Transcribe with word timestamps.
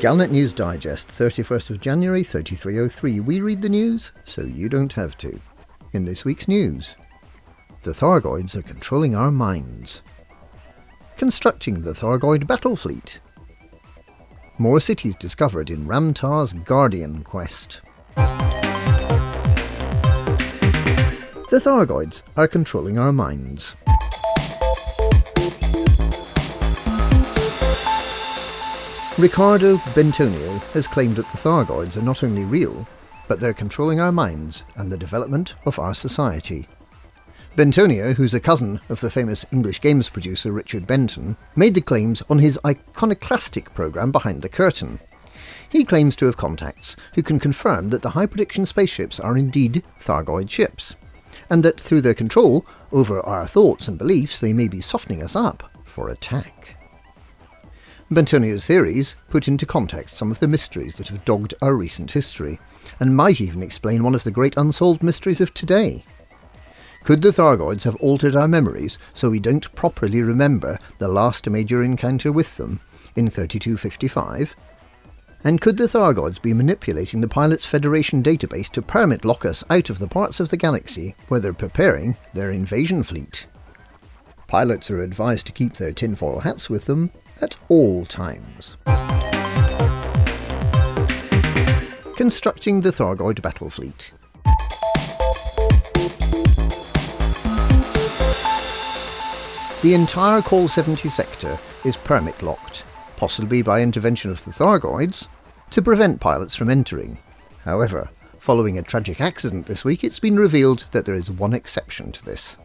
Galnet 0.00 0.30
News 0.30 0.54
Digest, 0.54 1.08
31st 1.08 1.68
of 1.68 1.80
January 1.82 2.24
3303. 2.24 3.20
We 3.20 3.42
read 3.42 3.60
the 3.60 3.68
news 3.68 4.12
so 4.24 4.40
you 4.40 4.70
don't 4.70 4.94
have 4.94 5.18
to. 5.18 5.38
In 5.92 6.06
this 6.06 6.24
week's 6.24 6.48
news, 6.48 6.96
the 7.82 7.90
Thargoids 7.90 8.54
are 8.54 8.62
controlling 8.62 9.14
our 9.14 9.30
minds. 9.30 10.00
Constructing 11.18 11.82
the 11.82 11.92
Thargoid 11.92 12.46
battle 12.46 12.76
fleet. 12.76 13.20
More 14.56 14.80
cities 14.80 15.16
discovered 15.16 15.68
in 15.68 15.86
Ram 15.86 16.14
Tah's 16.14 16.54
Guardian 16.54 17.22
quest. 17.22 17.82
The 21.50 21.60
Thargoids 21.62 22.22
are 22.38 22.48
controlling 22.48 22.98
our 22.98 23.12
minds. 23.12 23.74
Ricardo 29.20 29.78
Bentonio 29.94 30.56
has 30.72 30.88
claimed 30.88 31.16
that 31.16 31.30
the 31.30 31.36
Thargoids 31.36 31.98
are 31.98 32.02
not 32.02 32.24
only 32.24 32.42
real, 32.42 32.88
but 33.28 33.38
they're 33.38 33.52
controlling 33.52 34.00
our 34.00 34.10
minds 34.10 34.64
and 34.76 34.90
the 34.90 34.96
development 34.96 35.56
of 35.66 35.78
our 35.78 35.92
society. 35.92 36.66
Bentonio, 37.54 38.14
who's 38.14 38.32
a 38.32 38.40
cousin 38.40 38.80
of 38.88 38.98
the 39.00 39.10
famous 39.10 39.44
English 39.52 39.82
games 39.82 40.08
producer 40.08 40.52
Richard 40.52 40.86
Benton, 40.86 41.36
made 41.54 41.74
the 41.74 41.82
claims 41.82 42.22
on 42.30 42.38
his 42.38 42.58
iconoclastic 42.64 43.74
programme 43.74 44.10
Behind 44.10 44.40
the 44.40 44.48
Curtain. 44.48 44.98
He 45.68 45.84
claims 45.84 46.16
to 46.16 46.24
have 46.24 46.38
contacts 46.38 46.96
who 47.14 47.22
can 47.22 47.38
confirm 47.38 47.90
that 47.90 48.00
the 48.00 48.10
high 48.10 48.24
prediction 48.24 48.64
spaceships 48.64 49.20
are 49.20 49.36
indeed 49.36 49.82
Thargoid 50.00 50.48
ships 50.48 50.94
and 51.50 51.62
that 51.62 51.78
through 51.78 52.00
their 52.00 52.14
control 52.14 52.64
over 52.90 53.20
our 53.20 53.46
thoughts 53.46 53.86
and 53.86 53.98
beliefs 53.98 54.38
they 54.38 54.54
may 54.54 54.66
be 54.66 54.80
softening 54.80 55.22
us 55.22 55.36
up 55.36 55.70
for 55.84 56.08
attack. 56.08 56.79
Bentonio's 58.10 58.64
theories 58.66 59.14
put 59.28 59.46
into 59.46 59.64
context 59.64 60.16
some 60.16 60.30
of 60.30 60.40
the 60.40 60.48
mysteries 60.48 60.96
that 60.96 61.08
have 61.08 61.24
dogged 61.24 61.54
our 61.62 61.74
recent 61.74 62.10
history, 62.10 62.58
and 62.98 63.16
might 63.16 63.40
even 63.40 63.62
explain 63.62 64.02
one 64.02 64.14
of 64.14 64.24
the 64.24 64.30
great 64.30 64.56
unsolved 64.56 65.02
mysteries 65.02 65.40
of 65.40 65.54
today. 65.54 66.04
Could 67.04 67.22
the 67.22 67.30
Thargoids 67.30 67.84
have 67.84 67.96
altered 67.96 68.34
our 68.34 68.48
memories 68.48 68.98
so 69.14 69.30
we 69.30 69.38
don't 69.38 69.74
properly 69.74 70.22
remember 70.22 70.78
the 70.98 71.08
last 71.08 71.48
major 71.48 71.82
encounter 71.82 72.32
with 72.32 72.56
them 72.56 72.80
in 73.16 73.30
3255 73.30 74.54
and 75.42 75.60
could 75.60 75.78
the 75.78 75.84
Thargoids 75.84 76.40
be 76.40 76.52
manipulating 76.52 77.20
the 77.20 77.28
Pilots 77.28 77.64
Federation 77.64 78.22
database 78.22 78.68
to 78.70 78.82
permit 78.82 79.24
lock 79.24 79.46
us 79.46 79.64
out 79.70 79.88
of 79.88 79.98
the 79.98 80.08
parts 80.08 80.38
of 80.38 80.50
the 80.50 80.56
galaxy 80.56 81.14
where 81.28 81.40
they're 81.40 81.54
preparing 81.54 82.16
their 82.34 82.50
invasion 82.50 83.02
fleet? 83.02 83.46
Pilots 84.46 84.90
are 84.90 85.00
advised 85.00 85.46
to 85.46 85.52
keep 85.52 85.74
their 85.74 85.92
tinfoil 85.92 86.40
hats 86.40 86.68
with 86.68 86.84
them 86.84 87.10
at 87.42 87.56
all 87.68 88.04
times. 88.06 88.76
Constructing 92.16 92.80
the 92.80 92.90
Thargoid 92.90 93.40
battle 93.42 93.70
fleet. 93.70 94.12
The 99.82 99.94
entire 99.94 100.42
Col 100.42 100.68
70 100.68 101.08
sector 101.08 101.58
is 101.84 101.96
permit 101.96 102.42
locked 102.42 102.84
possibly 103.20 103.60
by 103.60 103.82
intervention 103.82 104.30
of 104.30 104.42
the 104.46 104.50
Thargoids, 104.50 105.28
to 105.68 105.82
prevent 105.82 106.20
pilots 106.20 106.56
from 106.56 106.70
entering. 106.70 107.18
However, 107.66 108.08
following 108.38 108.78
a 108.78 108.82
tragic 108.82 109.20
accident 109.20 109.66
this 109.66 109.84
week, 109.84 110.02
it's 110.02 110.18
been 110.18 110.36
revealed 110.36 110.86
that 110.92 111.04
there 111.04 111.14
is 111.14 111.30
one 111.30 111.52
exception 111.52 112.12
to 112.12 112.24
this. 112.24 112.56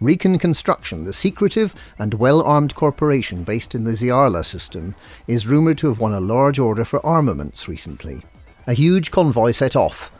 Recon 0.00 0.38
Construction, 0.38 1.04
the 1.04 1.12
secretive 1.12 1.74
and 1.98 2.14
well 2.14 2.42
armed 2.42 2.74
corporation 2.74 3.44
based 3.44 3.74
in 3.74 3.84
the 3.84 3.90
Ziarla 3.90 4.46
system, 4.46 4.94
is 5.26 5.46
rumoured 5.46 5.76
to 5.78 5.88
have 5.88 6.00
won 6.00 6.14
a 6.14 6.20
large 6.20 6.58
order 6.58 6.86
for 6.86 7.04
armaments 7.04 7.68
recently. 7.68 8.22
A 8.66 8.72
huge 8.72 9.10
convoy 9.10 9.52
set 9.52 9.76
off, 9.76 10.10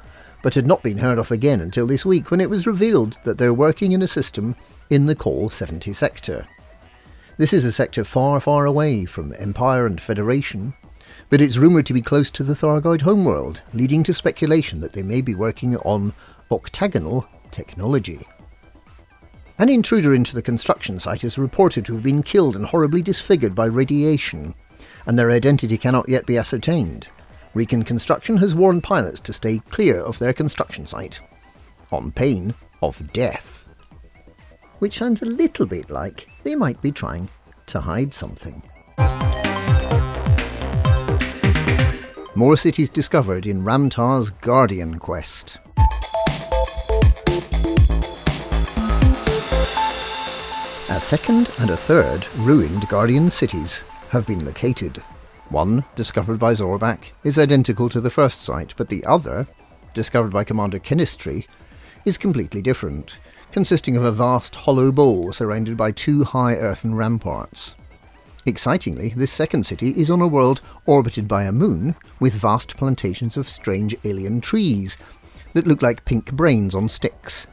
but 0.43 0.55
had 0.55 0.67
not 0.67 0.83
been 0.83 0.99
heard 0.99 1.19
of 1.19 1.31
again 1.31 1.63
until 1.63 1.87
this 1.87 2.05
week 2.05 2.31
when 2.31 2.43
it 2.43 2.51
was 2.51 2.67
revealed 2.67 3.17
that 3.25 3.39
they're 3.39 3.55
working 3.55 3.93
in 3.93 4.03
a 4.03 4.07
system 4.07 4.55
in 4.91 5.07
the 5.07 5.15
Col 5.15 5.49
70 5.49 5.95
sector. 5.95 6.47
This 7.39 7.55
is 7.55 7.65
a 7.65 7.73
sector 7.73 8.05
far, 8.05 8.39
far 8.39 8.67
away 8.67 9.07
from 9.07 9.35
Empire 9.39 9.87
and 9.87 9.99
Federation, 9.99 10.75
but 11.31 11.41
it's 11.41 11.57
rumoured 11.57 11.87
to 11.87 11.95
be 11.95 12.03
close 12.03 12.31
to 12.33 12.45
the 12.45 12.53
Thargoid 12.53 13.01
homeworld, 13.01 13.62
leading 13.73 14.03
to 14.03 14.12
speculation 14.12 14.81
that 14.81 14.93
they 14.93 15.03
may 15.03 15.23
be 15.23 15.35
working 15.35 15.79
on 15.79 16.12
octagonal 16.51 17.27
technology. 17.51 18.27
An 19.60 19.69
intruder 19.69 20.12
into 20.12 20.34
the 20.34 20.43
construction 20.43 20.98
site 20.98 21.22
is 21.22 21.38
reported 21.38 21.84
to 21.87 21.94
have 21.94 22.03
been 22.03 22.25
killed 22.25 22.56
and 22.56 22.66
horribly 22.66 23.03
disfigured 23.03 23.54
by 23.54 23.66
radiation, 23.66 24.54
and 25.06 25.16
their 25.16 25.31
identity 25.31 25.78
cannot 25.78 26.09
yet 26.09 26.26
be 26.26 26.37
ascertained. 26.37 27.06
Recon 27.54 27.84
Construction 27.84 28.38
has 28.38 28.56
warned 28.56 28.82
pilots 28.82 29.20
to 29.20 29.32
stay 29.32 29.60
clear 29.70 30.00
of 30.00 30.19
their 30.19 30.32
construction 30.32 30.87
site, 30.87 31.20
on 31.93 32.10
pain 32.10 32.54
of 32.82 33.12
death 33.12 33.60
which 34.81 34.99
sounds 34.99 35.22
a 35.22 35.26
little 35.26 35.66
bit 35.66 35.91
like 35.91 36.28
they 36.43 36.56
might 36.56 36.81
be 36.82 36.91
trying 36.91 37.28
to 37.66 37.81
hide 37.81 38.12
something. 38.12 38.62
More 42.34 42.56
cities 42.56 42.88
discovered 42.88 43.47
in 43.47 43.62
Ram 43.62 43.91
Tah's 43.91 44.31
Guardian 44.31 44.99
quest. 44.99 45.59
A 50.91 50.99
second 50.99 51.49
and 51.61 51.71
a 51.71 51.77
third 51.77 52.27
ruined 52.39 52.89
Guardian 52.89 53.31
cities 53.31 53.84
have 54.09 54.27
been 54.27 54.45
located. 54.45 54.97
One, 55.49 55.84
discovered 55.95 56.41
by 56.41 56.55
Zorbak, 56.55 57.12
is 57.23 57.39
identical 57.39 57.89
to 57.91 58.01
the 58.01 58.11
first 58.11 58.43
site, 58.43 58.75
but 58.77 58.89
the 58.89 59.05
other, 59.05 59.47
discovered 59.95 60.33
by 60.33 60.43
Commander 60.43 60.81
Kenistry, 60.81 61.47
is 62.05 62.19
completely 62.19 62.61
different 62.61 63.19
consisting 63.53 63.97
of 63.97 64.05
a 64.05 64.11
vast 64.11 64.56
hollow 64.56 64.91
bowl 64.91 65.33
surrounded 65.33 65.77
by 65.77 65.93
two 65.93 66.25
high 66.25 66.56
earthen 66.56 66.97
ramparts. 66.97 67.77
Excitingly, 68.45 69.11
this 69.11 69.31
second 69.31 69.67
city 69.67 69.91
is 69.91 70.11
on 70.11 70.21
a 70.21 70.27
world 70.27 70.61
orbited 70.87 71.29
by 71.29 71.45
a 71.45 71.53
moon 71.53 71.95
with 72.19 72.34
vast 72.34 72.77
plantations 72.77 73.37
of 73.37 73.49
strange 73.49 73.95
alien 74.03 74.41
trees 74.41 74.97
that 75.55 75.69
look 75.69 75.83
like 75.83 76.05
pink 76.05 76.33
brains 76.33 76.75
on 76.75 76.89
sticks. 76.89 77.47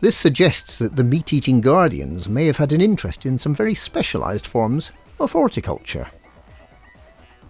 This 0.00 0.16
suggests 0.16 0.78
that 0.78 0.96
the 0.96 1.04
meat 1.04 1.32
eating 1.32 1.60
Guardians 1.60 2.28
may 2.28 2.46
have 2.46 2.58
had 2.58 2.72
an 2.72 2.80
interest 2.80 3.26
in 3.26 3.38
some 3.38 3.54
very 3.54 3.74
specialised 3.74 4.46
forms 4.46 4.92
of 5.18 5.32
horticulture. 5.32 6.08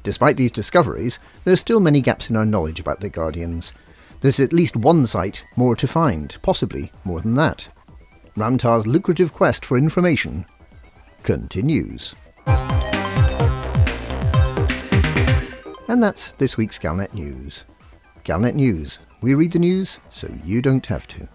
Despite 0.02 0.36
these 0.36 0.50
discoveries, 0.50 1.18
there 1.44 1.52
are 1.52 1.58
still 1.58 1.80
many 1.80 2.00
gaps 2.00 2.30
in 2.30 2.36
our 2.36 2.46
knowledge 2.46 2.80
about 2.80 3.00
the 3.00 3.10
Guardians, 3.10 3.72
there's 4.20 4.40
at 4.40 4.52
least 4.52 4.76
one 4.76 5.06
site 5.06 5.44
more 5.54 5.76
to 5.76 5.86
find, 5.86 6.36
possibly 6.42 6.90
more 7.04 7.20
than 7.20 7.34
that. 7.34 7.68
Ram 8.36 8.58
Tah's 8.58 8.86
lucrative 8.86 9.32
quest 9.32 9.64
for 9.64 9.78
information 9.78 10.44
continues. 11.22 12.14
And 15.86 16.02
that's 16.02 16.32
this 16.32 16.56
week's 16.56 16.78
Galnet 16.78 17.14
News. 17.14 17.64
Galnet 18.24 18.54
News. 18.54 18.98
We 19.20 19.34
read 19.34 19.52
the 19.52 19.58
news 19.58 19.98
so 20.10 20.28
you 20.44 20.62
don't 20.62 20.86
have 20.86 21.06
to. 21.08 21.28